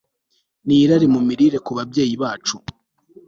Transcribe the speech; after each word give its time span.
ni 0.65 0.77
rari 0.89 1.07
mu 1.13 1.21
mirire 1.27 1.57
Ku 1.65 1.71
babyeyi 1.77 2.15
bacu 2.21 2.55